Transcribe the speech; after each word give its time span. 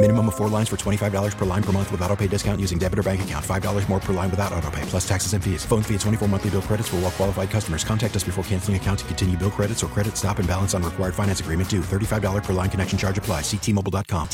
Minimum 0.00 0.28
of 0.28 0.36
four 0.36 0.48
lines 0.48 0.68
for 0.68 0.76
$25 0.76 1.36
per 1.36 1.44
line 1.44 1.62
per 1.62 1.72
month 1.72 1.90
with 1.90 2.00
auto 2.02 2.14
pay 2.14 2.28
discount 2.28 2.60
using 2.60 2.78
debit 2.78 3.00
or 3.00 3.02
bank 3.02 3.22
account. 3.22 3.44
$5 3.44 3.88
more 3.88 3.98
per 3.98 4.12
line 4.12 4.30
without 4.30 4.52
auto 4.52 4.70
pay, 4.70 4.82
plus 4.82 5.06
taxes 5.08 5.32
and 5.32 5.42
fees. 5.42 5.64
Phone 5.64 5.82
fee 5.82 5.94
at 5.94 6.00
24 6.02 6.28
monthly 6.28 6.50
bill 6.50 6.62
credits 6.62 6.88
for 6.88 6.96
all 6.96 7.02
well 7.02 7.10
qualified 7.10 7.50
customers. 7.50 7.82
Contact 7.82 8.14
us 8.14 8.22
before 8.22 8.44
canceling 8.44 8.76
account 8.76 9.00
to 9.00 9.04
continue 9.06 9.36
bill 9.36 9.50
credits 9.50 9.82
or 9.82 9.88
credit 9.88 10.16
stop 10.16 10.38
and 10.38 10.46
balance 10.46 10.72
on 10.72 10.84
required 10.84 11.16
finance 11.16 11.40
agreement 11.40 11.68
due. 11.68 11.80
$35 11.80 12.44
per 12.44 12.52
line 12.52 12.70
connection 12.70 12.96
charge 12.96 13.18
apply. 13.18 13.40
Ctmobile.com. 13.40 14.28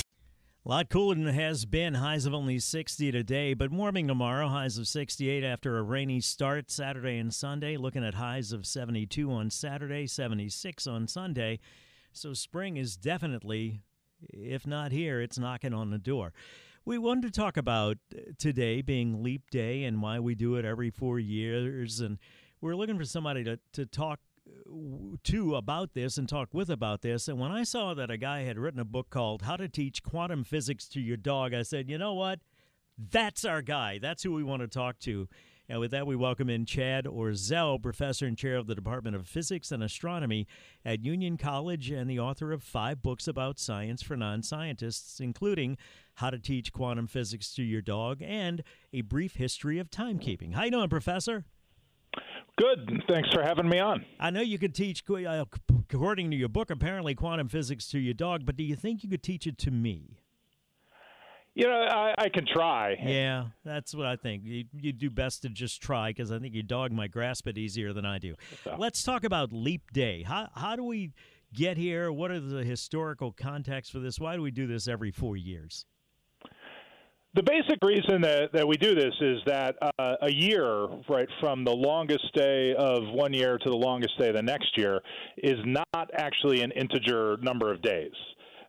A 0.66 0.68
lot 0.68 0.90
cooler 0.90 1.14
than 1.14 1.26
it 1.28 1.34
has 1.34 1.64
been. 1.64 1.94
Highs 1.94 2.26
of 2.26 2.34
only 2.34 2.58
60 2.58 3.10
today, 3.10 3.54
but 3.54 3.72
warming 3.72 4.06
tomorrow. 4.06 4.48
Highs 4.48 4.76
of 4.76 4.86
68 4.86 5.44
after 5.44 5.78
a 5.78 5.82
rainy 5.82 6.20
start 6.20 6.70
Saturday 6.70 7.16
and 7.16 7.32
Sunday. 7.32 7.78
Looking 7.78 8.04
at 8.04 8.14
highs 8.14 8.52
of 8.52 8.66
72 8.66 9.32
on 9.32 9.48
Saturday, 9.48 10.06
76 10.06 10.86
on 10.86 11.08
Sunday. 11.08 11.58
So 12.12 12.34
spring 12.34 12.76
is 12.76 12.98
definitely 12.98 13.80
if 14.32 14.66
not 14.66 14.92
here, 14.92 15.20
it's 15.20 15.38
knocking 15.38 15.74
on 15.74 15.90
the 15.90 15.98
door. 15.98 16.32
We 16.84 16.98
wanted 16.98 17.32
to 17.32 17.40
talk 17.40 17.56
about 17.56 17.96
uh, 18.14 18.32
today 18.38 18.82
being 18.82 19.22
Leap 19.22 19.50
Day 19.50 19.84
and 19.84 20.02
why 20.02 20.18
we 20.20 20.34
do 20.34 20.56
it 20.56 20.64
every 20.64 20.90
four 20.90 21.18
years. 21.18 22.00
And 22.00 22.18
we're 22.60 22.76
looking 22.76 22.98
for 22.98 23.04
somebody 23.04 23.42
to, 23.44 23.58
to 23.72 23.86
talk 23.86 24.20
uh, 24.46 25.16
to 25.24 25.54
about 25.56 25.94
this 25.94 26.18
and 26.18 26.28
talk 26.28 26.50
with 26.52 26.68
about 26.68 27.00
this. 27.00 27.26
And 27.26 27.38
when 27.38 27.52
I 27.52 27.62
saw 27.62 27.94
that 27.94 28.10
a 28.10 28.18
guy 28.18 28.42
had 28.42 28.58
written 28.58 28.80
a 28.80 28.84
book 28.84 29.08
called 29.08 29.42
How 29.42 29.56
to 29.56 29.68
Teach 29.68 30.02
Quantum 30.02 30.44
Physics 30.44 30.86
to 30.88 31.00
Your 31.00 31.16
Dog, 31.16 31.54
I 31.54 31.62
said, 31.62 31.88
you 31.88 31.96
know 31.96 32.14
what? 32.14 32.40
That's 32.98 33.44
our 33.44 33.62
guy. 33.62 33.98
That's 33.98 34.22
who 34.22 34.32
we 34.32 34.44
want 34.44 34.62
to 34.62 34.68
talk 34.68 34.98
to. 35.00 35.28
And 35.68 35.80
with 35.80 35.92
that, 35.92 36.06
we 36.06 36.14
welcome 36.14 36.50
in 36.50 36.66
Chad 36.66 37.06
Orzel, 37.06 37.82
professor 37.82 38.26
and 38.26 38.36
chair 38.36 38.56
of 38.56 38.66
the 38.66 38.74
Department 38.74 39.16
of 39.16 39.26
Physics 39.26 39.72
and 39.72 39.82
Astronomy 39.82 40.46
at 40.84 41.02
Union 41.02 41.38
College 41.38 41.90
and 41.90 42.08
the 42.08 42.18
author 42.20 42.52
of 42.52 42.62
five 42.62 43.02
books 43.02 43.26
about 43.26 43.58
science 43.58 44.02
for 44.02 44.14
non 44.14 44.42
scientists, 44.42 45.20
including 45.20 45.78
How 46.16 46.28
to 46.28 46.38
Teach 46.38 46.70
Quantum 46.70 47.06
Physics 47.06 47.54
to 47.54 47.62
Your 47.62 47.80
Dog 47.80 48.20
and 48.20 48.62
A 48.92 49.00
Brief 49.00 49.36
History 49.36 49.78
of 49.78 49.90
Timekeeping. 49.90 50.54
How 50.54 50.64
you 50.64 50.70
doing, 50.70 50.90
Professor? 50.90 51.46
Good. 52.58 53.02
Thanks 53.08 53.32
for 53.32 53.42
having 53.42 53.68
me 53.68 53.78
on. 53.78 54.04
I 54.20 54.30
know 54.30 54.42
you 54.42 54.58
could 54.58 54.74
teach, 54.74 55.02
uh, 55.10 55.44
according 55.90 56.30
to 56.30 56.36
your 56.36 56.50
book, 56.50 56.70
apparently 56.70 57.14
quantum 57.14 57.48
physics 57.48 57.88
to 57.88 57.98
your 57.98 58.14
dog, 58.14 58.44
but 58.44 58.56
do 58.56 58.62
you 58.62 58.76
think 58.76 59.02
you 59.02 59.08
could 59.08 59.22
teach 59.22 59.46
it 59.46 59.56
to 59.58 59.70
me? 59.70 60.18
You 61.54 61.68
know, 61.68 61.82
I, 61.88 62.14
I 62.18 62.28
can 62.28 62.44
try. 62.46 62.96
Yeah, 63.00 63.46
that's 63.64 63.94
what 63.94 64.06
I 64.06 64.16
think. 64.16 64.42
You, 64.44 64.64
you 64.72 64.92
do 64.92 65.08
best 65.08 65.42
to 65.42 65.48
just 65.48 65.80
try 65.80 66.10
because 66.10 66.32
I 66.32 66.40
think 66.40 66.52
your 66.52 66.64
dog 66.64 66.90
might 66.90 67.12
grasp 67.12 67.46
it 67.46 67.56
easier 67.56 67.92
than 67.92 68.04
I 68.04 68.18
do. 68.18 68.34
So. 68.64 68.74
Let's 68.76 69.04
talk 69.04 69.22
about 69.22 69.52
Leap 69.52 69.92
Day. 69.92 70.24
How, 70.24 70.48
how 70.54 70.74
do 70.74 70.82
we 70.82 71.12
get 71.52 71.76
here? 71.76 72.10
What 72.10 72.32
are 72.32 72.40
the 72.40 72.64
historical 72.64 73.30
context 73.30 73.92
for 73.92 74.00
this? 74.00 74.18
Why 74.18 74.34
do 74.34 74.42
we 74.42 74.50
do 74.50 74.66
this 74.66 74.88
every 74.88 75.12
four 75.12 75.36
years? 75.36 75.86
The 77.34 77.42
basic 77.42 77.78
reason 77.84 78.20
that, 78.22 78.52
that 78.52 78.66
we 78.66 78.76
do 78.76 78.94
this 78.94 79.14
is 79.20 79.38
that 79.46 79.76
uh, 79.98 80.14
a 80.22 80.30
year, 80.30 80.86
right, 81.08 81.28
from 81.40 81.64
the 81.64 81.72
longest 81.72 82.32
day 82.34 82.74
of 82.78 83.02
one 83.12 83.32
year 83.32 83.58
to 83.58 83.70
the 83.70 83.76
longest 83.76 84.18
day 84.18 84.28
of 84.28 84.36
the 84.36 84.42
next 84.42 84.76
year, 84.76 85.00
is 85.38 85.58
not 85.64 86.10
actually 86.14 86.62
an 86.62 86.70
integer 86.72 87.36
number 87.42 87.72
of 87.72 87.82
days. 87.82 88.12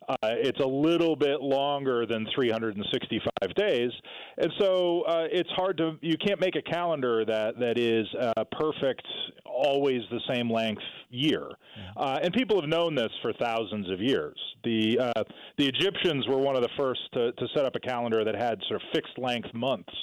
Uh, 0.08 0.16
it's 0.24 0.60
a 0.60 0.68
little 0.68 1.16
bit 1.16 1.42
longer 1.42 2.06
than 2.06 2.28
365 2.36 3.56
days, 3.56 3.92
and 4.38 4.52
so 4.60 5.02
uh, 5.02 5.26
it's 5.32 5.50
hard 5.52 5.78
to 5.78 5.98
you 6.02 6.16
can't 6.18 6.40
make 6.40 6.56
a 6.56 6.62
calendar 6.62 7.26
that 7.26 7.58
that 7.60 7.80
is 7.80 8.06
uh, 8.22 8.44
perfect, 8.52 9.06
always 9.46 10.02
the 10.12 10.20
same 10.32 10.50
length 10.52 10.82
year. 11.10 11.50
Uh, 11.98 12.20
and 12.22 12.34
people 12.34 12.60
have 12.60 12.70
known 12.70 12.94
this 12.94 13.12
for 13.22 13.34
thousands 13.34 13.90
of 13.90 14.00
years. 14.00 14.38
The 14.64 15.00
uh, 15.00 15.24
the 15.58 15.68
Egyptians 15.68 16.28
were 16.28 16.38
one 16.38 16.56
of 16.56 16.62
the 16.62 16.70
first 16.78 17.02
to, 17.14 17.32
to 17.32 17.48
set 17.56 17.66
up 17.66 17.76
a 17.76 17.80
calendar 17.80 18.24
that 18.24 18.36
had 18.36 18.60
sort 18.68 18.82
of 18.82 18.88
fixed 18.94 19.18
length 19.18 19.54
months 19.54 19.94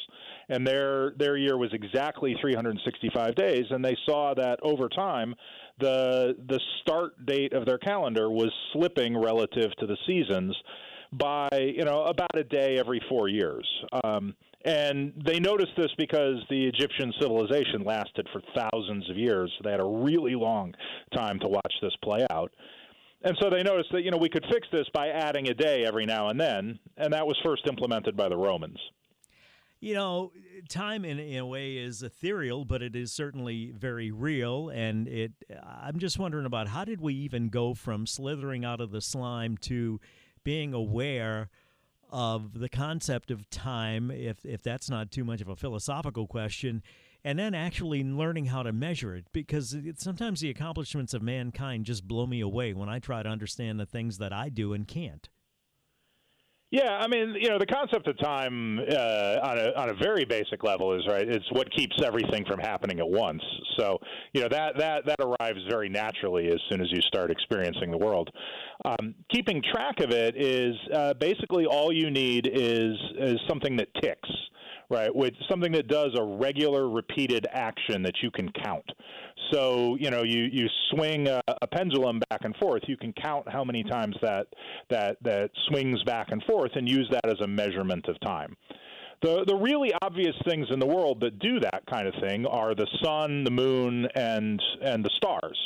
and 0.49 0.67
their 0.67 1.13
their 1.19 1.37
year 1.37 1.57
was 1.57 1.71
exactly 1.73 2.37
365 2.41 3.35
days 3.35 3.65
and 3.71 3.85
they 3.85 3.97
saw 4.07 4.35
that 4.35 4.59
over 4.63 4.89
time 4.89 5.35
the 5.81 6.37
the 6.49 6.61
start 6.81 7.25
date 7.27 7.53
of 7.53 7.67
their 7.67 7.79
calendar 7.79 8.31
was 8.31 8.51
slipping 8.73 9.17
relative 9.17 9.71
to 9.79 9.87
the 9.87 9.97
seasons 10.07 10.55
by 11.13 11.49
you 11.53 11.85
know 11.85 12.05
about 12.05 12.35
a 12.35 12.45
day 12.45 12.79
every 12.79 13.01
four 13.09 13.29
years. 13.29 13.67
Um, 14.05 14.35
and 14.65 15.13
they 15.27 15.41
noticed 15.41 15.73
this 15.77 15.91
because 15.99 16.37
the 16.49 16.65
Egyptian 16.67 17.13
civilization 17.21 17.83
lasted 17.85 18.29
for 18.33 18.41
thousands 18.57 19.11
of 19.11 19.17
years. 19.17 19.53
They 19.65 19.73
had 19.73 19.81
a 19.81 19.85
really 19.85 20.37
long 20.37 20.73
time 21.15 21.41
to 21.41 21.49
watch 21.49 21.75
this 21.83 21.93
play 22.03 22.25
out. 22.31 22.53
And 23.25 23.37
so 23.41 23.51
they 23.51 23.63
noticed 23.63 23.91
that 23.93 24.03
you 24.03 24.11
know 24.11 24.19
we 24.19 24.29
could 24.29 24.45
fix 24.53 24.67
this 24.73 24.87
by 24.95 25.09
adding 25.09 25.49
a 25.49 25.55
day 25.55 25.85
every 25.85 26.07
now 26.07 26.29
and 26.29 26.41
then, 26.41 26.79
and 26.97 27.13
that 27.13 27.27
was 27.27 27.37
first 27.45 27.67
implemented 27.67 28.17
by 28.17 28.29
the 28.29 28.37
Romans. 28.37 28.79
You 29.83 29.95
know, 29.95 30.33
time 30.69 31.05
in, 31.05 31.19
in 31.19 31.39
a 31.39 31.45
way 31.45 31.77
is 31.77 32.05
ethereal, 32.05 32.65
but 32.65 32.83
it 32.83 32.95
is 32.95 33.11
certainly 33.11 33.73
very 33.77 34.13
real. 34.13 34.69
And 34.69 35.09
it, 35.09 35.33
I'm 35.61 35.99
just 35.99 36.21
wondering 36.21 36.47
about 36.47 36.69
how 36.69 36.85
did 36.85 37.01
we 37.01 37.15
even 37.15 37.49
go 37.49 37.75
from 37.75 38.07
slithering 38.07 38.65
out 38.65 38.81
of 38.81 38.93
the 38.93 39.01
slime 39.01 39.57
to 39.63 39.99
being 40.45 40.73
aware 40.73 41.51
of 42.11 42.61
the 42.61 42.69
concept 42.69 43.33
of 43.33 43.51
time, 43.51 44.13
if 44.13 44.45
if 44.45 44.63
that's 44.63 44.89
not 44.89 45.11
too 45.11 45.25
much 45.25 45.41
of 45.41 45.49
a 45.49 45.57
philosophical 45.57 46.29
question, 46.29 46.81
and 47.25 47.37
then 47.37 47.53
actually 47.53 48.05
learning 48.05 48.47
how 48.47 48.63
to 48.63 48.73
measure 48.73 49.17
it 49.17 49.27
because 49.33 49.75
it, 49.75 50.01
sometimes 50.01 50.41
the 50.41 50.51
accomplishments 50.51 51.13
of 51.13 51.23
mankind 51.23 51.87
just 51.87 52.07
blow 52.07 52.27
me 52.27 52.41
away 52.41 52.73
when 52.73 52.89
I 52.89 53.01
try 53.01 53.25
to 53.25 53.29
understand 53.29 53.81
the 53.81 53.87
things 53.87 54.19
that 54.19 54.33
I 54.33 54.49
do 54.49 54.75
and 54.75 54.87
can't. 54.87 55.29
Yeah, 56.73 56.97
I 56.99 57.07
mean, 57.07 57.37
you 57.39 57.51
know, 57.51 57.59
the 57.59 57.67
concept 57.67 58.09
of 58.09 58.19
time 58.19 58.79
uh, 58.79 59.37
on 59.43 59.59
a 59.59 59.79
on 59.79 59.91
a 59.91 59.95
very 59.95 60.25
basic 60.25 60.65
level 60.65 60.99
is 60.99 61.07
right. 61.07 61.29
It's 61.29 61.45
what 61.53 61.71
keeps 61.71 61.95
everything 62.03 62.47
from 62.47 62.59
happening 62.59 62.99
at 62.99 63.07
once. 63.07 63.43
So, 63.79 63.99
you 64.33 64.41
know, 64.41 64.49
that 64.49 64.79
that 64.79 65.05
that 65.05 65.21
arrives 65.21 65.61
very 65.69 65.91
naturally 65.91 66.49
as 66.49 66.59
soon 66.71 66.81
as 66.81 66.91
you 66.91 67.03
start 67.03 67.31
experiencing 67.31 67.91
the 67.91 67.99
world. 67.99 68.31
Um, 68.87 69.15
keeping 69.31 69.63
track 69.71 70.01
of 70.01 70.13
it 70.13 70.35
is 70.35 70.75
uh, 70.95 71.13
basically 71.13 71.67
all 71.67 71.93
you 71.93 72.11
need 72.11 72.47
is 72.51 72.97
is 73.19 73.39
something 73.47 73.77
that 73.77 73.89
ticks 74.01 74.31
right? 74.93 75.15
With 75.15 75.33
something 75.51 75.73
that 75.73 75.89
does 75.89 76.11
a 76.17 76.23
regular, 76.23 76.89
repeated 76.89 77.47
action 77.51 78.03
that 78.03 78.17
you 78.23 78.31
can 78.31 78.53
count. 78.53 78.85
So 79.51 79.97
you 79.99 80.11
know, 80.11 80.23
you 80.23 80.45
you 80.53 80.67
swing 80.91 81.27
a, 81.29 81.41
a, 81.63 81.67
pendulum 81.67 82.21
back 82.31 82.41
and 82.43 82.55
forth. 82.57 82.83
You 82.87 82.97
can 82.97 83.13
count 83.15 83.49
how 83.49 83.65
many 83.65 83.83
times 83.83 84.15
that 84.23 84.47
that 84.91 85.17
that 85.23 85.51
swings 85.69 86.03
back 86.05 86.29
and 86.31 86.43
forth, 86.45 86.73
and 86.75 86.89
use 86.89 87.09
that 87.11 87.27
as 87.27 87.41
a 87.43 87.47
measurement 87.47 88.07
of 88.09 88.21
time. 88.21 88.57
The 89.23 89.45
the 89.47 89.55
really 89.55 89.93
obvious 90.03 90.35
things 90.47 90.67
in 90.71 90.79
the 90.79 90.87
world 90.87 91.21
that 91.21 91.39
do 91.39 91.59
that 91.61 91.83
kind 91.91 92.07
of 92.07 92.15
thing 92.23 92.47
are 92.47 92.75
the 92.75 92.87
sun, 93.03 93.45
the 93.45 93.51
moon, 93.51 94.07
and 94.15 94.63
and 94.83 95.05
the 95.05 95.11
stars 95.17 95.59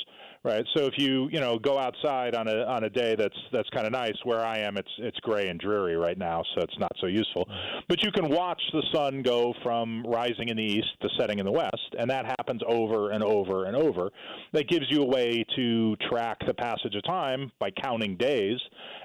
right? 0.47 0.65
So 0.77 0.87
if 0.87 0.95
you 0.97 1.29
you 1.33 1.41
know 1.41 1.59
go 1.59 1.77
outside 1.77 2.35
on 2.37 2.47
a 2.47 2.65
on 2.65 2.85
a 2.85 2.91
day 2.91 3.17
that's 3.17 3.37
that's 3.53 3.69
kind 3.71 3.85
of 3.85 3.93
nice, 3.93 4.15
where 4.23 4.41
I 4.41 4.59
am, 4.59 4.77
it's 4.77 4.89
it's 4.99 5.19
gray 5.21 5.49
and 5.49 5.59
dreary 5.59 5.97
right 5.97 6.17
now, 6.17 6.43
so 6.55 6.63
it's 6.63 6.79
not 6.79 6.93
so 7.01 7.09
useful. 7.09 7.49
But 7.89 8.03
you 8.03 8.13
can 8.13 8.31
watch 8.31 8.63
the 8.73 8.83
sun 8.95 9.23
go 9.23 9.53
from 9.63 10.07
rising 10.07 10.49
in 10.49 10.57
the 10.57 10.63
east 10.63 10.89
to 11.03 11.09
setting 11.19 11.41
in 11.41 11.45
the 11.45 11.53
west, 11.53 11.95
and 11.99 12.09
that 12.11 12.25
happens 12.39 12.63
over 12.67 13.11
and 13.11 13.25
over 13.25 13.65
and 13.65 13.77
over. 13.77 14.11
that 14.53 14.69
gives 14.69 14.87
you 14.89 15.03
a 15.03 15.07
way 15.07 15.45
to 15.57 15.97
track 16.09 16.39
the 16.47 16.55
passage 16.55 16.95
of 16.95 17.03
time 17.05 17.51
by 17.59 17.71
counting 17.83 18.17
days, 18.17 18.59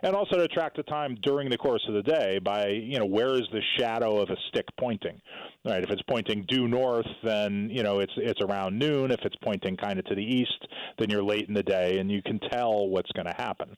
and 0.03 0.15
also 0.15 0.37
to 0.37 0.47
track 0.47 0.75
the 0.75 0.83
time 0.83 1.17
during 1.23 1.49
the 1.49 1.57
course 1.57 1.83
of 1.87 1.95
the 1.95 2.03
day 2.03 2.39
by 2.39 2.67
you 2.67 2.99
know 2.99 3.05
where 3.05 3.33
is 3.33 3.47
the 3.51 3.61
shadow 3.79 4.21
of 4.21 4.29
a 4.29 4.37
stick 4.49 4.65
pointing. 4.79 5.19
Right, 5.63 5.83
if 5.83 5.91
it's 5.91 6.01
pointing 6.09 6.43
due 6.47 6.67
north, 6.67 7.05
then 7.23 7.69
you 7.71 7.83
know 7.83 7.99
it's 7.99 8.13
it's 8.17 8.41
around 8.41 8.79
noon. 8.79 9.11
If 9.11 9.19
it's 9.23 9.35
pointing 9.43 9.77
kind 9.77 9.99
of 9.99 10.05
to 10.05 10.15
the 10.15 10.23
east, 10.23 10.67
then 10.97 11.09
you're 11.09 11.23
late 11.31 11.47
in 11.47 11.53
the 11.53 11.63
day, 11.63 11.99
and 11.99 12.11
you 12.11 12.21
can 12.21 12.39
tell 12.51 12.87
what's 12.87 13.11
going 13.13 13.27
to 13.27 13.37
happen. 13.47 13.69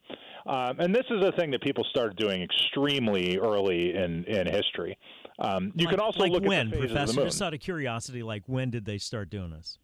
Um, 0.46 0.80
and 0.80 0.94
this 0.94 1.06
is 1.10 1.24
a 1.24 1.32
thing 1.38 1.52
that 1.52 1.62
people 1.62 1.86
started 1.90 2.18
doing 2.18 2.42
extremely 2.42 3.38
early 3.38 3.96
in 3.96 4.26
in 4.26 4.48
history. 4.48 4.98
Um, 5.40 5.72
you 5.76 5.86
like, 5.86 5.96
can 5.96 6.00
also 6.00 6.20
like 6.20 6.32
look 6.32 6.46
when, 6.46 6.68
at 6.68 6.74
the 6.74 6.80
Professor, 6.80 7.02
of 7.02 7.08
the 7.08 7.22
moon. 7.22 7.28
just 7.28 7.42
out 7.42 7.54
of 7.54 7.60
curiosity, 7.60 8.24
like 8.24 8.44
when 8.48 8.70
did 8.70 8.86
they 8.86 8.98
start 8.98 9.30
doing 9.30 9.52
this? 9.52 9.78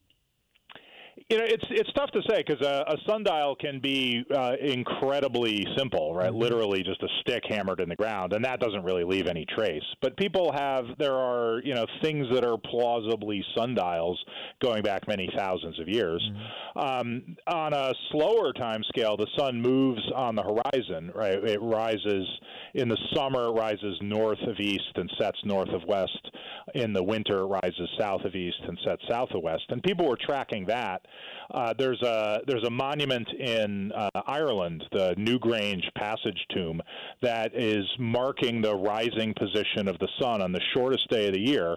You 1.30 1.38
know, 1.38 1.44
it's 1.48 1.66
it's 1.70 1.94
tough 1.94 2.10
to 2.14 2.22
say 2.28 2.44
because 2.46 2.66
a, 2.66 2.84
a 2.88 2.98
sundial 3.08 3.56
can 3.56 3.80
be 3.80 4.24
uh, 4.36 4.54
incredibly 4.60 5.64
simple, 5.78 6.12
right? 6.16 6.31
Mm-hmm. 6.31 6.42
Literally 6.42 6.81
just 6.81 7.04
a 7.04 7.08
stick 7.22 7.44
hammered 7.48 7.81
in 7.81 7.88
the 7.88 7.96
ground, 7.96 8.34
and 8.34 8.44
that 8.44 8.60
doesn't 8.60 8.84
really 8.84 9.04
leave 9.04 9.28
any 9.28 9.46
trace. 9.56 9.84
But 10.02 10.18
people 10.18 10.52
have 10.52 10.86
there 10.98 11.14
are 11.14 11.62
you 11.64 11.76
know 11.76 11.86
things 12.02 12.26
that 12.34 12.44
are 12.44 12.58
plausibly 12.58 13.46
sundials 13.56 14.20
going 14.60 14.81
back 14.81 15.08
many 15.08 15.30
thousands 15.38 15.80
of 15.80 15.88
years. 15.88 16.28
Mm-hmm. 16.31 16.80
Um, 16.80 17.36
on 17.46 17.74
a 17.74 17.94
slower 18.12 18.52
time 18.52 18.81
scale, 18.88 19.16
the 19.16 19.28
sun 19.38 19.62
moves 19.62 20.02
on 20.16 20.36
the 20.36 20.42
horizon, 20.42 21.12
right? 21.14 21.36
It 21.36 21.62
rises 21.62 22.28
in 22.74 22.90
the 22.90 22.98
summer, 23.16 23.50
it 23.50 23.52
rises 23.52 23.98
north 24.02 24.42
of 24.48 24.60
east 24.60 24.92
and 24.96 25.10
sets 25.20 25.38
north 25.44 25.70
of 25.70 25.84
west. 25.88 26.31
In 26.76 26.94
the 26.94 27.04
winter, 27.04 27.40
it 27.40 27.46
rises 27.46 27.90
south 28.00 28.22
of 28.26 28.36
east 28.36 28.62
and 28.68 28.78
sets 28.86 29.02
south 29.10 29.30
of 29.34 29.44
west. 29.44 29.64
And 29.70 29.81
people 29.81 30.08
were 30.08 30.18
tracking 30.18 30.66
that. 30.68 31.02
Uh, 31.51 31.74
there's 31.77 32.01
a 32.01 32.42
there's 32.45 32.63
a 32.63 32.69
monument 32.69 33.27
in 33.39 33.92
uh, 33.92 34.10
Ireland, 34.27 34.83
the 34.92 35.16
Newgrange 35.18 35.92
Passage 35.95 36.45
Tomb, 36.54 36.81
that 37.21 37.56
is 37.56 37.86
marking 37.98 38.62
the 38.62 38.75
rising 38.75 39.33
position 39.33 39.88
of 39.88 39.98
the 40.00 40.07
sun 40.19 40.42
on 40.42 40.51
the 40.51 40.62
shortest 40.74 41.10
day 41.10 41.27
of 41.27 41.33
the 41.33 41.39
year. 41.39 41.75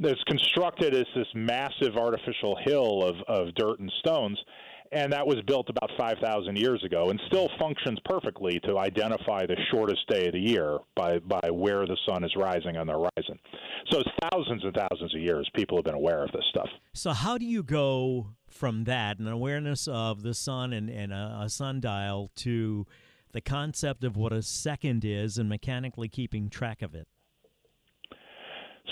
It's 0.00 0.22
constructed 0.24 0.94
as 0.94 1.06
this 1.14 1.26
massive 1.34 1.96
artificial 1.96 2.56
hill 2.64 3.02
of, 3.02 3.16
of 3.26 3.54
dirt 3.54 3.80
and 3.80 3.90
stones, 3.98 4.38
and 4.92 5.12
that 5.12 5.26
was 5.26 5.36
built 5.46 5.68
about 5.68 5.90
5,000 5.98 6.56
years 6.56 6.82
ago 6.84 7.10
and 7.10 7.20
still 7.26 7.48
functions 7.58 7.98
perfectly 8.04 8.60
to 8.60 8.78
identify 8.78 9.46
the 9.46 9.56
shortest 9.70 10.06
day 10.08 10.26
of 10.26 10.32
the 10.32 10.40
year 10.40 10.78
by, 10.96 11.18
by 11.18 11.50
where 11.50 11.86
the 11.86 11.96
sun 12.08 12.24
is 12.24 12.32
rising 12.36 12.76
on 12.76 12.86
the 12.86 12.92
horizon. 12.92 13.38
So 13.90 14.00
it's 14.00 14.10
thousands 14.30 14.64
and 14.64 14.74
thousands 14.74 15.14
of 15.14 15.20
years 15.20 15.48
people 15.54 15.78
have 15.78 15.84
been 15.84 15.94
aware 15.94 16.24
of 16.24 16.32
this 16.32 16.44
stuff. 16.50 16.68
So 16.94 17.12
how 17.12 17.38
do 17.38 17.44
you 17.44 17.62
go 17.62 18.28
from 18.48 18.84
that, 18.84 19.18
an 19.18 19.28
awareness 19.28 19.86
of 19.88 20.22
the 20.22 20.34
sun 20.34 20.72
and, 20.72 20.88
and 20.88 21.12
a, 21.12 21.40
a 21.44 21.48
sundial, 21.48 22.30
to 22.36 22.86
the 23.32 23.40
concept 23.40 24.04
of 24.04 24.16
what 24.16 24.32
a 24.32 24.42
second 24.42 25.04
is 25.04 25.38
and 25.38 25.48
mechanically 25.48 26.08
keeping 26.08 26.48
track 26.48 26.82
of 26.82 26.94
it? 26.94 27.08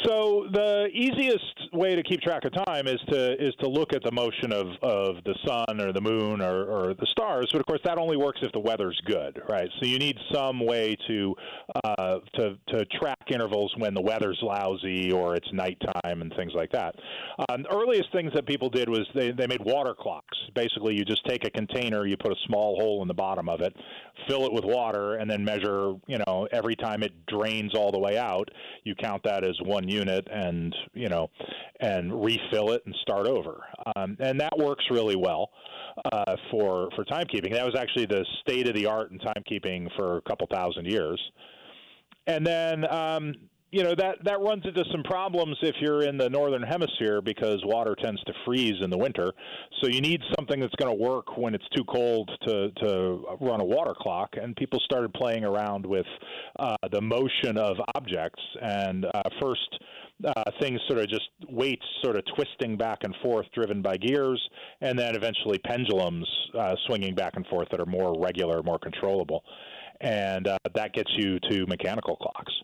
So 0.04 0.46
the 0.52 0.88
easiest 0.92 1.72
way 1.72 1.94
to 1.94 2.02
keep 2.02 2.20
track 2.20 2.44
of 2.44 2.52
time 2.66 2.86
is 2.86 3.00
to 3.08 3.32
is 3.34 3.54
to 3.60 3.68
look 3.68 3.92
at 3.94 4.02
the 4.02 4.12
motion 4.12 4.52
of, 4.52 4.66
of 4.82 5.24
the 5.24 5.34
sun 5.46 5.80
or 5.80 5.92
the 5.92 6.00
moon 6.00 6.42
or, 6.42 6.64
or 6.64 6.94
the 6.94 7.06
stars. 7.10 7.48
But 7.50 7.60
of 7.60 7.66
course, 7.66 7.80
that 7.84 7.98
only 7.98 8.16
works 8.16 8.40
if 8.42 8.52
the 8.52 8.60
weather's 8.60 9.00
good, 9.06 9.40
right? 9.48 9.68
So 9.80 9.86
you 9.86 9.98
need 9.98 10.16
some 10.32 10.64
way 10.64 10.96
to 11.08 11.34
uh, 11.84 12.18
to 12.34 12.58
to 12.68 12.84
track 13.00 13.16
intervals 13.32 13.72
when 13.78 13.94
the 13.94 14.02
weather's 14.02 14.38
lousy 14.42 15.10
or 15.12 15.34
it's 15.34 15.50
nighttime 15.52 16.20
and 16.20 16.32
things 16.36 16.52
like 16.54 16.72
that. 16.72 16.94
Um, 17.48 17.62
the 17.62 17.74
earliest 17.74 18.12
things 18.12 18.32
that 18.34 18.46
people 18.46 18.68
did 18.68 18.88
was 18.88 19.06
they 19.14 19.32
they 19.32 19.46
made 19.46 19.64
water 19.64 19.94
clocks. 19.98 20.36
Basically, 20.54 20.94
you 20.94 21.04
just 21.04 21.24
take 21.26 21.44
a 21.46 21.50
container, 21.50 22.06
you 22.06 22.16
put 22.16 22.32
a 22.32 22.40
small 22.46 22.76
hole 22.80 23.02
in 23.02 23.08
the 23.08 23.14
bottom 23.14 23.48
of 23.48 23.60
it, 23.62 23.74
fill 24.28 24.44
it 24.44 24.52
with 24.52 24.64
water, 24.64 25.14
and 25.14 25.30
then 25.30 25.42
measure. 25.44 25.94
You 26.06 26.18
know, 26.26 26.46
every 26.52 26.76
time 26.76 27.02
it 27.02 27.12
drains 27.26 27.74
all 27.74 27.90
the 27.90 27.98
way 27.98 28.18
out, 28.18 28.50
you 28.84 28.94
count 28.94 29.22
that 29.24 29.44
as 29.44 29.56
one 29.64 29.85
unit 29.88 30.26
and 30.30 30.74
you 30.94 31.08
know 31.08 31.28
and 31.80 32.24
refill 32.24 32.72
it 32.72 32.82
and 32.86 32.94
start 33.02 33.26
over. 33.26 33.64
Um, 33.96 34.16
and 34.20 34.40
that 34.40 34.56
works 34.58 34.84
really 34.90 35.16
well 35.16 35.50
uh, 36.12 36.36
for 36.50 36.88
for 36.94 37.04
timekeeping. 37.04 37.52
That 37.52 37.64
was 37.64 37.76
actually 37.76 38.06
the 38.06 38.24
state 38.40 38.68
of 38.68 38.74
the 38.74 38.86
art 38.86 39.10
in 39.10 39.18
timekeeping 39.18 39.88
for 39.96 40.18
a 40.18 40.22
couple 40.22 40.46
thousand 40.50 40.86
years. 40.86 41.20
And 42.26 42.44
then 42.44 42.92
um, 42.92 43.34
you 43.76 43.84
know 43.84 43.94
that 43.94 44.24
that 44.24 44.40
runs 44.40 44.64
into 44.64 44.82
some 44.90 45.02
problems 45.02 45.54
if 45.60 45.74
you're 45.82 46.02
in 46.02 46.16
the 46.16 46.30
northern 46.30 46.62
hemisphere 46.62 47.20
because 47.20 47.60
water 47.66 47.94
tends 48.02 48.22
to 48.24 48.32
freeze 48.46 48.82
in 48.82 48.88
the 48.88 48.96
winter. 48.96 49.30
So 49.82 49.88
you 49.88 50.00
need 50.00 50.22
something 50.34 50.58
that's 50.60 50.74
going 50.76 50.96
to 50.96 51.02
work 51.02 51.36
when 51.36 51.54
it's 51.54 51.68
too 51.76 51.84
cold 51.84 52.30
to 52.46 52.70
to 52.70 53.36
run 53.38 53.60
a 53.60 53.64
water 53.64 53.92
clock. 53.94 54.30
And 54.40 54.56
people 54.56 54.80
started 54.86 55.12
playing 55.12 55.44
around 55.44 55.84
with 55.84 56.06
uh, 56.58 56.76
the 56.90 57.02
motion 57.02 57.58
of 57.58 57.76
objects. 57.94 58.42
And 58.62 59.04
uh, 59.04 59.22
first, 59.42 59.78
uh, 60.24 60.32
things 60.58 60.80
sort 60.88 61.00
of 61.00 61.08
just 61.10 61.28
weights 61.50 61.84
sort 62.02 62.16
of 62.16 62.22
twisting 62.34 62.78
back 62.78 63.00
and 63.02 63.14
forth, 63.22 63.44
driven 63.54 63.82
by 63.82 63.98
gears, 63.98 64.42
and 64.80 64.98
then 64.98 65.14
eventually 65.14 65.58
pendulums 65.58 66.26
uh, 66.58 66.74
swinging 66.86 67.14
back 67.14 67.34
and 67.36 67.46
forth 67.48 67.68
that 67.72 67.80
are 67.80 67.86
more 67.86 68.18
regular, 68.18 68.62
more 68.62 68.78
controllable. 68.78 69.44
And 70.00 70.48
uh, 70.48 70.56
that 70.74 70.94
gets 70.94 71.10
you 71.18 71.38
to 71.50 71.66
mechanical 71.66 72.16
clocks. 72.16 72.54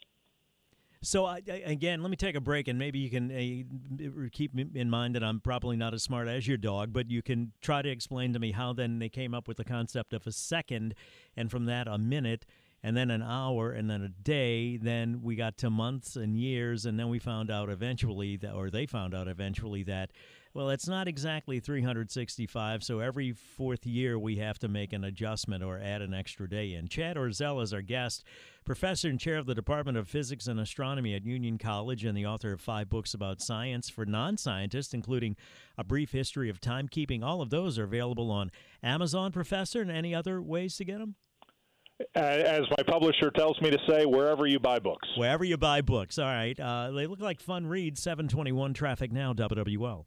So 1.04 1.26
I, 1.26 1.42
I, 1.48 1.62
again, 1.66 2.00
let 2.00 2.10
me 2.10 2.16
take 2.16 2.36
a 2.36 2.40
break, 2.40 2.68
and 2.68 2.78
maybe 2.78 3.00
you 3.00 3.10
can 3.10 3.30
uh, 3.30 4.28
keep 4.30 4.52
in 4.56 4.88
mind 4.88 5.16
that 5.16 5.24
I'm 5.24 5.40
probably 5.40 5.76
not 5.76 5.94
as 5.94 6.02
smart 6.04 6.28
as 6.28 6.46
your 6.46 6.56
dog, 6.56 6.92
but 6.92 7.10
you 7.10 7.22
can 7.22 7.52
try 7.60 7.82
to 7.82 7.88
explain 7.88 8.32
to 8.34 8.38
me 8.38 8.52
how 8.52 8.72
then 8.72 9.00
they 9.00 9.08
came 9.08 9.34
up 9.34 9.48
with 9.48 9.56
the 9.56 9.64
concept 9.64 10.12
of 10.12 10.26
a 10.26 10.32
second, 10.32 10.94
and 11.36 11.50
from 11.50 11.64
that 11.66 11.88
a 11.88 11.98
minute, 11.98 12.46
and 12.84 12.96
then 12.96 13.10
an 13.10 13.22
hour, 13.22 13.72
and 13.72 13.90
then 13.90 14.02
a 14.02 14.08
day. 14.08 14.76
Then 14.76 15.22
we 15.22 15.34
got 15.34 15.58
to 15.58 15.70
months 15.70 16.14
and 16.14 16.36
years, 16.36 16.86
and 16.86 16.98
then 16.98 17.08
we 17.08 17.18
found 17.18 17.50
out 17.50 17.68
eventually 17.68 18.36
that, 18.36 18.52
or 18.52 18.70
they 18.70 18.86
found 18.86 19.12
out 19.12 19.26
eventually 19.26 19.82
that 19.84 20.12
well, 20.54 20.68
it's 20.68 20.86
not 20.86 21.08
exactly 21.08 21.60
365, 21.60 22.82
so 22.84 22.98
every 22.98 23.32
fourth 23.32 23.86
year 23.86 24.18
we 24.18 24.36
have 24.36 24.58
to 24.58 24.68
make 24.68 24.92
an 24.92 25.04
adjustment 25.04 25.64
or 25.64 25.78
add 25.78 26.02
an 26.02 26.12
extra 26.12 26.48
day 26.48 26.74
in. 26.74 26.88
Chad 26.88 27.16
Orzel 27.16 27.62
is 27.62 27.72
our 27.72 27.80
guest, 27.80 28.22
professor 28.64 29.08
and 29.08 29.18
chair 29.18 29.38
of 29.38 29.46
the 29.46 29.54
Department 29.54 29.96
of 29.96 30.08
Physics 30.08 30.46
and 30.46 30.60
Astronomy 30.60 31.14
at 31.14 31.24
Union 31.24 31.56
College 31.56 32.04
and 32.04 32.16
the 32.16 32.26
author 32.26 32.52
of 32.52 32.60
five 32.60 32.90
books 32.90 33.14
about 33.14 33.40
science 33.40 33.88
for 33.88 34.04
non 34.04 34.36
scientists, 34.36 34.92
including 34.92 35.36
A 35.78 35.84
Brief 35.84 36.12
History 36.12 36.50
of 36.50 36.60
Timekeeping. 36.60 37.24
All 37.24 37.40
of 37.40 37.48
those 37.48 37.78
are 37.78 37.84
available 37.84 38.30
on 38.30 38.50
Amazon, 38.82 39.32
Professor, 39.32 39.80
and 39.80 39.90
any 39.90 40.14
other 40.14 40.42
ways 40.42 40.76
to 40.76 40.84
get 40.84 40.98
them? 40.98 41.14
as 42.14 42.62
my 42.76 42.82
publisher 42.86 43.30
tells 43.30 43.60
me 43.60 43.70
to 43.70 43.78
say, 43.88 44.04
wherever 44.04 44.46
you 44.46 44.58
buy 44.58 44.78
books. 44.78 45.08
Wherever 45.16 45.44
you 45.44 45.56
buy 45.56 45.80
books. 45.80 46.18
All 46.18 46.26
right. 46.26 46.58
Uh, 46.58 46.90
they 46.90 47.06
look 47.06 47.20
like 47.20 47.40
fun 47.40 47.66
reads. 47.66 48.02
721 48.02 48.74
Traffic 48.74 49.12
Now, 49.12 49.32
WWL. 49.32 50.06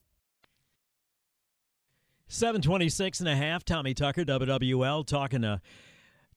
726 2.31 3.19
and 3.19 3.27
a 3.27 3.35
half, 3.35 3.65
Tommy 3.65 3.93
Tucker, 3.93 4.23
WWL, 4.23 5.05
talking 5.05 5.41
to 5.41 5.59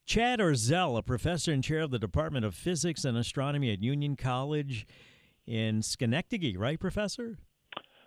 Chad 0.04 0.40
Orzel, 0.40 0.98
a 0.98 1.02
professor 1.02 1.52
and 1.52 1.62
chair 1.62 1.82
of 1.82 1.92
the 1.92 2.00
Department 2.00 2.44
of 2.44 2.56
Physics 2.56 3.04
and 3.04 3.16
Astronomy 3.16 3.72
at 3.72 3.80
Union 3.80 4.16
College 4.16 4.88
in 5.46 5.82
Schenectady, 5.82 6.56
right, 6.56 6.80
Professor? 6.80 7.38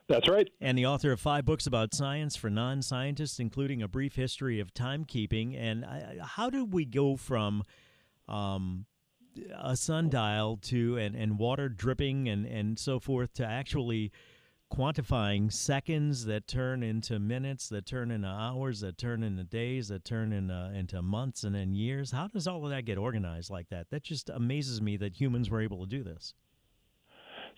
That's 0.10 0.28
right. 0.28 0.50
And 0.60 0.78
the 0.78 0.86
author 0.86 1.14
of 1.14 1.22
five 1.22 1.46
books 1.46 1.66
about 1.66 1.94
science 1.94 2.36
for 2.36 2.50
non 2.50 2.82
scientists, 2.82 3.40
including 3.40 3.82
A 3.82 3.88
Brief 3.88 4.16
History 4.16 4.60
of 4.60 4.74
Timekeeping. 4.74 5.58
And 5.58 5.86
how 6.22 6.50
do 6.50 6.66
we 6.66 6.84
go 6.84 7.16
from 7.16 7.64
um, 8.28 8.86
a 9.58 9.78
sundial 9.78 10.58
to 10.64 10.98
and, 10.98 11.16
and 11.16 11.40
water 11.40 11.70
dripping 11.70 12.28
and, 12.28 12.46
and 12.46 12.78
so 12.78 13.00
forth 13.00 13.34
to 13.36 13.46
actually 13.46 14.12
quantifying 14.72 15.52
seconds 15.52 16.26
that 16.26 16.48
turn 16.48 16.84
into 16.84 17.20
minutes, 17.20 17.70
that 17.70 17.86
turn 17.86 18.12
into 18.12 18.28
hours, 18.28 18.82
that 18.82 18.98
turn 18.98 19.24
into 19.24 19.44
days, 19.44 19.88
that 19.88 20.06
turn 20.06 20.34
into, 20.34 20.72
into 20.76 21.02
months 21.02 21.44
and 21.44 21.56
then 21.56 21.74
years? 21.74 22.12
How 22.12 22.28
does 22.28 22.48
all 22.48 22.64
of 22.64 22.72
that 22.72 22.86
get 22.86 22.98
organized 22.98 23.50
like 23.50 23.70
that? 23.70 23.90
That 23.90 24.04
just 24.04 24.30
amazes 24.30 24.82
me 24.82 24.98
that 24.98 25.20
humans 25.20 25.50
were 25.50 25.62
able 25.62 25.86
to 25.86 25.90
do 25.90 26.04
this. 26.04 26.34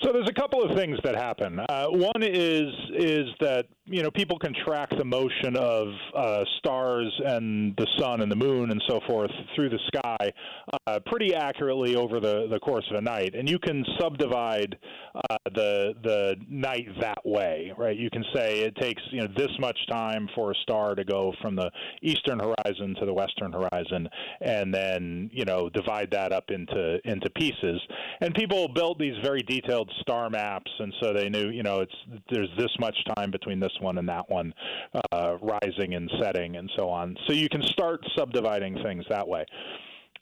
So 0.01 0.13
there's 0.13 0.29
a 0.29 0.33
couple 0.33 0.63
of 0.63 0.77
things 0.77 0.97
that 1.03 1.15
happen. 1.15 1.59
Uh, 1.59 1.87
one 1.87 2.23
is 2.23 2.67
is 2.95 3.25
that 3.41 3.65
you 3.89 4.03
know 4.03 4.11
people 4.11 4.37
can 4.37 4.53
track 4.65 4.89
the 4.97 5.05
motion 5.05 5.55
of 5.55 5.87
uh, 6.15 6.43
stars 6.59 7.11
and 7.25 7.75
the 7.77 7.87
sun 7.97 8.21
and 8.21 8.31
the 8.31 8.35
moon 8.35 8.71
and 8.71 8.81
so 8.87 8.99
forth 9.07 9.31
through 9.55 9.69
the 9.69 9.79
sky 9.87 10.31
uh, 10.87 10.99
pretty 11.07 11.33
accurately 11.33 11.95
over 11.95 12.19
the, 12.19 12.47
the 12.49 12.59
course 12.59 12.85
of 12.91 12.97
a 12.97 13.01
night, 13.01 13.33
and 13.35 13.49
you 13.49 13.57
can 13.59 13.83
subdivide 13.99 14.77
uh, 15.15 15.37
the 15.55 15.93
the 16.03 16.35
night 16.49 16.87
that 17.01 17.25
way, 17.25 17.73
right? 17.77 17.97
You 17.97 18.09
can 18.09 18.23
say 18.33 18.61
it 18.61 18.75
takes 18.77 19.01
you 19.11 19.21
know 19.21 19.27
this 19.35 19.51
much 19.59 19.77
time 19.89 20.27
for 20.35 20.51
a 20.51 20.55
star 20.63 20.95
to 20.95 21.03
go 21.03 21.33
from 21.41 21.55
the 21.55 21.71
eastern 22.01 22.39
horizon 22.39 22.95
to 22.99 23.05
the 23.05 23.13
western 23.13 23.51
horizon, 23.51 24.07
and 24.41 24.73
then 24.73 25.29
you 25.33 25.45
know 25.45 25.69
divide 25.69 26.09
that 26.11 26.31
up 26.31 26.45
into 26.49 26.99
into 27.05 27.29
pieces. 27.31 27.81
And 28.21 28.33
people 28.35 28.67
built 28.67 28.99
these 28.99 29.15
very 29.23 29.41
detailed 29.41 29.91
star 30.01 30.29
maps, 30.29 30.71
and 30.79 30.93
so 31.01 31.13
they 31.13 31.29
knew, 31.29 31.49
you 31.49 31.63
know, 31.63 31.79
it's 31.79 31.95
there's 32.31 32.49
this 32.57 32.71
much 32.79 32.95
time 33.15 33.31
between 33.31 33.59
this 33.59 33.71
one 33.81 33.97
and 33.97 34.07
that 34.09 34.29
one, 34.29 34.53
uh, 35.11 35.37
rising 35.41 35.95
and 35.95 36.09
setting, 36.21 36.55
and 36.57 36.69
so 36.75 36.89
on. 36.89 37.15
So 37.27 37.33
you 37.33 37.49
can 37.49 37.63
start 37.63 38.01
subdividing 38.17 38.81
things 38.83 39.05
that 39.09 39.27
way. 39.27 39.45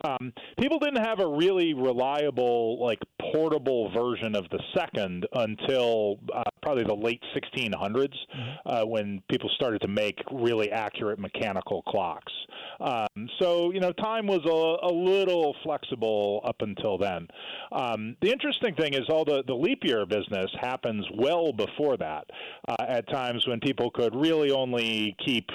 Um, 0.04 0.34
people 0.60 0.80
didn't 0.80 1.04
have 1.04 1.20
a 1.20 1.27
really 1.27 1.74
reliable, 1.74 2.84
like 2.84 3.00
portable 3.34 3.92
version 3.92 4.36
of 4.36 4.46
the 4.50 4.60
second 4.75 5.25
until 5.34 6.20
uh, 6.34 6.44
probably 6.62 6.84
the 6.84 6.96
late 6.96 7.22
1600s, 7.36 7.74
mm-hmm. 7.74 8.50
uh, 8.66 8.86
when 8.86 9.22
people 9.30 9.50
started 9.56 9.82
to 9.82 9.88
make 9.88 10.20
really 10.32 10.72
accurate 10.72 11.20
mechanical 11.20 11.82
clocks. 11.84 12.34
Um, 12.80 13.30
so 13.39 13.72
you 13.72 13.80
know, 13.80 13.92
time 13.92 14.27
was 14.27 14.42
a, 14.46 14.86
a, 14.88 14.94
little 14.94 15.56
flexible 15.63 16.42
up 16.44 16.58
until 16.60 16.98
then. 16.98 17.27
Um, 17.72 18.16
the 18.22 18.32
interesting 18.32 18.75
thing 18.75 18.94
is 18.94 19.01
all 19.10 19.25
the 19.25 19.44
the 19.48 19.54
leap 19.54 19.84
year 19.84 20.06
business 20.06 20.51
happens 20.60 21.06
well 21.18 21.51
before 21.51 21.98
that. 21.98 22.25
Uh, 22.68 22.75
at 22.88 23.10
times 23.10 23.48
when 23.48 23.60
people 23.60 23.89
could 23.92 24.16
really 24.16 24.51
only 24.51 25.16
keep 25.25 25.50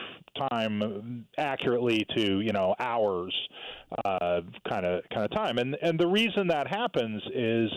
time 0.51 1.27
accurately 1.39 2.07
to 2.17 2.41
you 2.41 2.53
know 2.53 2.75
hours 2.79 3.35
kind 4.05 4.87
of 4.87 5.03
kind 5.13 5.25
of 5.25 5.31
time. 5.31 5.59
And 5.59 5.77
and 5.83 5.99
the 5.99 6.07
reason 6.09 6.49
that 6.49 6.69
happens 6.69 7.23
is 7.35 7.71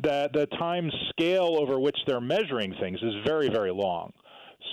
that 0.00 0.32
the 0.32 0.46
time 0.58 0.90
scale 1.10 1.56
over 1.58 1.80
which 1.80 1.96
they're 2.06 2.20
measuring 2.20 2.74
things 2.80 2.98
is 3.02 3.14
very 3.26 3.48
very 3.48 3.72
long. 3.72 4.12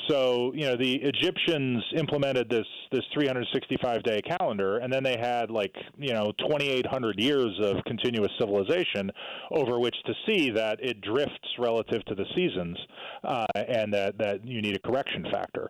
So 0.09 0.51
you 0.53 0.65
know 0.65 0.75
the 0.75 0.95
Egyptians 0.95 1.83
implemented 1.95 2.49
this 2.49 2.65
this 2.91 3.03
365 3.13 4.03
day 4.03 4.21
calendar, 4.21 4.77
and 4.77 4.91
then 4.91 5.03
they 5.03 5.17
had 5.17 5.49
like 5.49 5.73
you 5.97 6.13
know 6.13 6.31
2,800 6.39 7.19
years 7.19 7.51
of 7.61 7.83
continuous 7.85 8.31
civilization 8.39 9.11
over 9.51 9.79
which 9.79 9.95
to 10.05 10.13
see 10.25 10.49
that 10.51 10.79
it 10.81 11.01
drifts 11.01 11.47
relative 11.57 12.03
to 12.05 12.15
the 12.15 12.25
seasons, 12.35 12.77
uh, 13.23 13.45
and 13.55 13.93
that 13.93 14.17
that 14.17 14.45
you 14.45 14.61
need 14.61 14.75
a 14.75 14.79
correction 14.79 15.25
factor. 15.31 15.69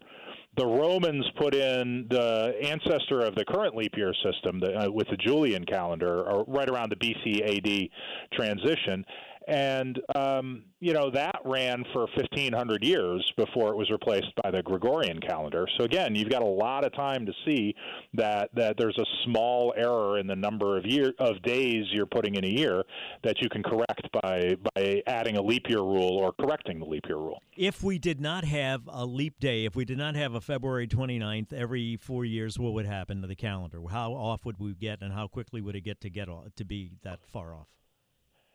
The 0.55 0.65
Romans 0.65 1.25
put 1.39 1.55
in 1.55 2.05
the 2.11 2.53
ancestor 2.61 3.21
of 3.21 3.33
the 3.33 3.43
current 3.43 3.75
leap 3.75 3.93
year 3.97 4.13
system 4.23 4.59
the, 4.59 4.85
uh, 4.85 4.91
with 4.91 5.07
the 5.09 5.17
Julian 5.17 5.65
calendar, 5.65 6.43
right 6.47 6.69
around 6.69 6.91
the 6.91 6.95
BC 6.95 7.41
AD 7.41 7.89
transition, 8.37 9.03
and 9.47 9.99
um, 10.15 10.63
you 10.79 10.93
know 10.93 11.09
that 11.11 11.39
ran 11.45 11.83
for 11.93 12.01
1500 12.15 12.83
years 12.83 13.31
before 13.37 13.69
it 13.69 13.77
was 13.77 13.89
replaced 13.89 14.33
by 14.43 14.51
the 14.51 14.61
Gregorian 14.61 15.19
calendar. 15.19 15.67
So 15.77 15.85
again, 15.85 16.15
you've 16.15 16.29
got 16.29 16.41
a 16.41 16.45
lot 16.45 16.85
of 16.85 16.93
time 16.93 17.25
to 17.25 17.33
see 17.45 17.75
that 18.13 18.49
that 18.55 18.75
there's 18.77 18.97
a 18.97 19.05
small 19.25 19.73
error 19.77 20.19
in 20.19 20.27
the 20.27 20.35
number 20.35 20.77
of 20.77 20.85
year 20.85 21.13
of 21.19 21.41
days 21.43 21.85
you're 21.91 22.05
putting 22.05 22.35
in 22.35 22.43
a 22.43 22.49
year 22.49 22.83
that 23.23 23.41
you 23.41 23.49
can 23.49 23.63
correct 23.63 24.07
by 24.21 24.55
by 24.75 25.01
adding 25.07 25.37
a 25.37 25.41
leap 25.41 25.69
year 25.69 25.79
rule 25.79 26.17
or 26.17 26.33
correcting 26.33 26.79
the 26.79 26.85
leap 26.85 27.05
year 27.07 27.17
rule. 27.17 27.41
If 27.55 27.83
we 27.83 27.99
did 27.99 28.19
not 28.19 28.45
have 28.45 28.81
a 28.87 29.05
leap 29.05 29.39
day, 29.39 29.65
if 29.65 29.75
we 29.75 29.85
did 29.85 29.97
not 29.97 30.15
have 30.15 30.33
a 30.33 30.41
February 30.41 30.87
29th 30.87 31.53
every 31.53 31.97
4 31.97 32.25
years, 32.25 32.57
what 32.57 32.73
would 32.73 32.85
happen 32.85 33.21
to 33.21 33.27
the 33.27 33.35
calendar? 33.35 33.79
How 33.89 34.13
off 34.13 34.45
would 34.45 34.59
we 34.59 34.73
get 34.73 35.01
and 35.01 35.13
how 35.13 35.27
quickly 35.27 35.61
would 35.61 35.75
it 35.75 35.81
get 35.81 36.01
to 36.01 36.09
get 36.09 36.27
to 36.55 36.65
be 36.65 36.93
that 37.03 37.19
far 37.25 37.53
off? 37.53 37.67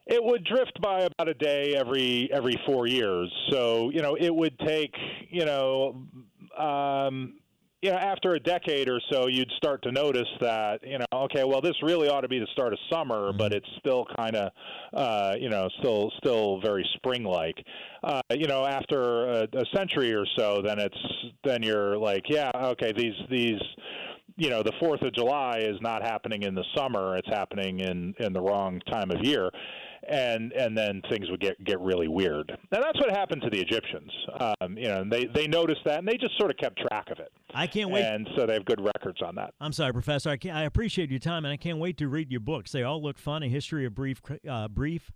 It 0.09 0.25
would 0.25 0.43
drift 0.45 0.81
by 0.81 1.01
about 1.01 1.29
a 1.29 1.35
day 1.35 1.75
every 1.77 2.31
every 2.33 2.59
four 2.67 2.87
years. 2.87 3.31
So 3.51 3.91
you 3.91 4.03
know, 4.03 4.17
it 4.17 4.35
would 4.35 4.59
take 4.61 4.95
you 5.31 5.45
know. 5.45 6.03
Um, 6.59 7.35
you 7.81 7.91
know, 7.93 7.97
after 7.97 8.35
a 8.35 8.41
decade 8.41 8.89
or 8.89 9.01
so, 9.13 9.29
you'd 9.29 9.51
start 9.57 9.83
to 9.85 9.93
notice 9.93 10.27
that, 10.41 10.81
you 10.83 10.99
know, 10.99 11.05
okay, 11.13 11.45
well, 11.45 11.61
this 11.61 11.75
really 11.81 12.09
ought 12.09 12.23
to 12.23 12.29
be 12.29 12.41
the 12.41 12.49
start 12.53 12.73
of 12.73 12.79
summer, 12.91 13.29
mm-hmm. 13.29 13.39
but 13.39 13.53
it's 13.53 13.69
still 13.79 14.05
kind 14.17 14.35
of, 14.35 14.51
uh, 14.95 15.35
you 15.39 15.49
know, 15.49 15.69
still 15.79 16.11
still 16.19 16.61
very 16.61 16.85
spring-like. 16.97 17.65
Uh, 18.03 18.21
you 18.31 18.49
know, 18.49 18.65
after 18.67 19.29
a, 19.29 19.43
a 19.55 19.65
century 19.77 20.13
or 20.13 20.25
so, 20.37 20.61
then 20.61 20.81
it's 20.81 20.99
then 21.45 21.63
you're 21.63 21.97
like, 21.97 22.25
yeah, 22.29 22.51
okay, 22.55 22.93
these 22.93 23.15
these 23.31 23.61
you 24.37 24.51
know 24.51 24.63
the 24.63 24.73
Fourth 24.81 25.03
of 25.03 25.15
July 25.15 25.59
is 25.59 25.77
not 25.81 26.03
happening 26.03 26.43
in 26.43 26.55
the 26.55 26.65
summer; 26.77 27.17
it's 27.17 27.29
happening 27.29 27.81
in 27.81 28.15
in 28.19 28.33
the 28.33 28.41
wrong 28.41 28.81
time 28.91 29.11
of 29.13 29.25
year, 29.25 29.51
and 30.09 30.53
and 30.53 30.77
then 30.77 31.03
things 31.11 31.31
would 31.31 31.41
get 31.41 31.63
get 31.65 31.81
really 31.81 32.09
weird. 32.09 32.51
And 32.51 32.83
that's 32.83 32.99
what 32.99 33.11
happened 33.11 33.43
to 33.43 33.51
the 33.51 33.61
Egyptians. 33.61 34.11
Um, 34.41 34.77
you 34.77 34.89
know, 34.89 35.05
they 35.09 35.27
they 35.27 35.47
noticed 35.47 35.81
that, 35.85 35.99
and 35.99 36.09
they 36.09 36.17
just 36.17 36.37
sort 36.39 36.51
of 36.51 36.57
kept 36.57 36.79
track 36.79 37.11
of 37.11 37.19
it. 37.19 37.31
I 37.55 37.67
can't 37.67 37.91
wait. 37.91 38.05
And 38.05 38.29
so 38.37 38.47
they 38.47 38.55
have 38.55 38.65
good 38.65 38.81
records 38.81 39.23
on 39.23 39.35
that. 39.37 39.55
I'm 39.61 39.73
sorry, 39.73 39.93
Professor. 39.93 40.31
I, 40.31 40.39
I 40.51 40.63
appreciate 40.65 41.11
your 41.11 41.19
time, 41.19 41.45
and 41.45 41.53
I 41.53 41.57
can't 41.57 41.79
wait 41.79 41.97
to 41.99 42.09
read 42.09 42.31
your 42.31 42.41
books. 42.41 42.73
They 42.73 42.83
all 42.83 43.03
look 43.03 43.19
fun. 43.19 43.43
A 43.43 43.49
history 43.49 43.85
of 43.85 43.95
brief 43.95 44.21
uh, 44.49 44.69
brief, 44.69 45.11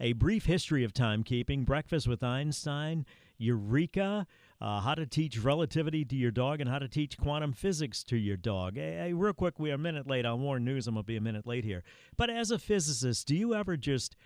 a 0.00 0.12
brief 0.12 0.46
history 0.46 0.84
of 0.84 0.92
timekeeping. 0.92 1.64
Breakfast 1.64 2.06
with 2.06 2.22
Einstein. 2.22 3.06
Eureka 3.38 4.26
uh, 4.60 4.80
how 4.80 4.94
to 4.94 5.06
teach 5.06 5.38
relativity 5.38 6.04
to 6.04 6.16
your 6.16 6.30
dog 6.30 6.60
and 6.60 6.70
how 6.70 6.78
to 6.78 6.88
teach 6.88 7.18
quantum 7.18 7.52
physics 7.52 8.02
to 8.04 8.16
your 8.16 8.36
dog. 8.36 8.76
Hey, 8.76 8.96
hey, 8.96 9.12
real 9.12 9.32
quick, 9.32 9.58
we're 9.58 9.74
a 9.74 9.78
minute 9.78 10.06
late 10.06 10.24
on 10.24 10.40
Warren 10.40 10.64
News. 10.64 10.86
I'm 10.86 10.94
going 10.94 11.04
to 11.04 11.06
be 11.06 11.16
a 11.16 11.20
minute 11.20 11.46
late 11.46 11.64
here. 11.64 11.82
But 12.16 12.30
as 12.30 12.50
a 12.50 12.58
physicist, 12.58 13.26
do 13.26 13.36
you 13.36 13.54
ever 13.54 13.76
just 13.76 14.16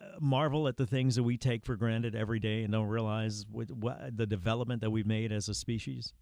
uh, 0.00 0.04
marvel 0.20 0.68
at 0.68 0.76
the 0.76 0.86
things 0.86 1.16
that 1.16 1.24
we 1.24 1.36
take 1.36 1.64
for 1.64 1.76
granted 1.76 2.14
every 2.14 2.38
day 2.38 2.62
and 2.62 2.72
don't 2.72 2.86
realize 2.86 3.44
what, 3.50 3.70
what, 3.70 4.16
the 4.16 4.26
development 4.26 4.82
that 4.82 4.90
we've 4.90 5.06
made 5.06 5.32
as 5.32 5.48
a 5.48 5.54
species? 5.54 6.12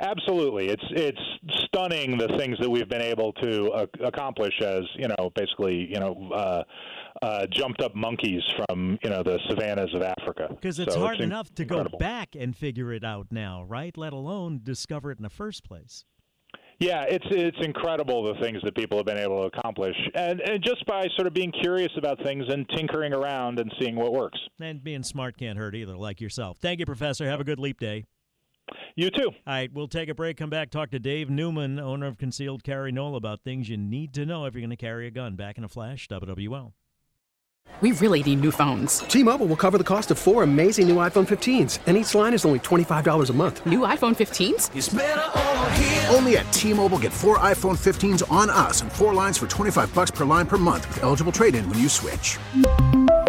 Absolutely, 0.00 0.68
it's 0.68 0.84
it's 0.90 1.20
stunning 1.66 2.18
the 2.18 2.28
things 2.36 2.58
that 2.60 2.68
we've 2.68 2.88
been 2.88 3.02
able 3.02 3.32
to 3.34 3.70
uh, 3.70 3.86
accomplish 4.02 4.60
as 4.60 4.82
you 4.96 5.06
know, 5.06 5.30
basically 5.36 5.88
you 5.88 6.00
know, 6.00 6.30
uh, 6.34 6.62
uh, 7.22 7.46
jumped 7.46 7.80
up 7.80 7.94
monkeys 7.94 8.42
from 8.56 8.98
you 9.04 9.10
know 9.10 9.22
the 9.22 9.38
savannas 9.48 9.94
of 9.94 10.02
Africa. 10.02 10.48
Because 10.50 10.80
it's 10.80 10.94
so 10.94 11.00
hard 11.00 11.16
it's 11.16 11.24
enough 11.24 11.50
incredible. 11.56 11.90
to 11.90 11.92
go 11.92 11.98
back 11.98 12.34
and 12.34 12.56
figure 12.56 12.92
it 12.92 13.04
out 13.04 13.28
now, 13.30 13.62
right? 13.62 13.96
Let 13.96 14.12
alone 14.12 14.60
discover 14.64 15.12
it 15.12 15.18
in 15.18 15.22
the 15.22 15.30
first 15.30 15.64
place. 15.64 16.04
Yeah, 16.80 17.04
it's 17.08 17.26
it's 17.30 17.56
incredible 17.60 18.34
the 18.34 18.40
things 18.40 18.58
that 18.64 18.74
people 18.74 18.98
have 18.98 19.06
been 19.06 19.18
able 19.18 19.42
to 19.42 19.56
accomplish, 19.56 19.96
and 20.14 20.40
and 20.40 20.62
just 20.64 20.84
by 20.86 21.06
sort 21.16 21.28
of 21.28 21.34
being 21.34 21.52
curious 21.62 21.92
about 21.96 22.20
things 22.24 22.44
and 22.48 22.68
tinkering 22.70 23.12
around 23.12 23.60
and 23.60 23.72
seeing 23.80 23.94
what 23.94 24.12
works. 24.12 24.40
And 24.60 24.82
being 24.82 25.04
smart 25.04 25.38
can't 25.38 25.56
hurt 25.56 25.76
either, 25.76 25.96
like 25.96 26.20
yourself. 26.20 26.58
Thank 26.58 26.80
you, 26.80 26.86
Professor. 26.86 27.26
Have 27.28 27.40
a 27.40 27.44
good 27.44 27.60
leap 27.60 27.78
day. 27.78 28.06
You 28.96 29.10
too. 29.10 29.28
All 29.28 29.34
right, 29.46 29.72
we'll 29.72 29.88
take 29.88 30.08
a 30.08 30.14
break, 30.14 30.36
come 30.36 30.50
back, 30.50 30.70
talk 30.70 30.90
to 30.90 30.98
Dave 30.98 31.28
Newman, 31.28 31.78
owner 31.78 32.06
of 32.06 32.16
Concealed 32.16 32.62
Carry 32.62 32.92
NOLA, 32.92 33.16
about 33.16 33.42
things 33.42 33.68
you 33.68 33.76
need 33.76 34.14
to 34.14 34.24
know 34.24 34.46
if 34.46 34.54
you're 34.54 34.62
going 34.62 34.70
to 34.70 34.76
carry 34.76 35.06
a 35.06 35.10
gun. 35.10 35.36
Back 35.36 35.58
in 35.58 35.64
a 35.64 35.68
flash, 35.68 36.08
WWL. 36.08 36.72
We 37.80 37.92
really 37.92 38.22
need 38.22 38.40
new 38.40 38.52
phones. 38.52 38.98
T-Mobile 38.98 39.46
will 39.46 39.56
cover 39.56 39.78
the 39.78 39.84
cost 39.84 40.10
of 40.10 40.18
four 40.18 40.42
amazing 40.42 40.86
new 40.86 40.96
iPhone 40.96 41.26
15s, 41.26 41.80
and 41.86 41.96
each 41.96 42.14
line 42.14 42.34
is 42.34 42.44
only 42.44 42.60
$25 42.60 43.30
a 43.30 43.32
month. 43.32 43.66
New 43.66 43.80
iPhone 43.80 44.14
15s? 44.14 46.14
Only 46.14 46.36
at 46.36 46.50
T-Mobile 46.52 46.98
get 46.98 47.12
four 47.12 47.38
iPhone 47.38 47.76
15s 47.76 48.30
on 48.30 48.48
us 48.48 48.80
and 48.80 48.92
four 48.92 49.12
lines 49.12 49.36
for 49.36 49.48
25 49.48 49.92
bucks 49.92 50.12
per 50.12 50.24
line 50.24 50.46
per 50.46 50.56
month 50.56 50.86
with 50.86 51.02
eligible 51.02 51.32
trade-in 51.32 51.68
when 51.68 51.80
you 51.80 51.88
switch. 51.88 52.38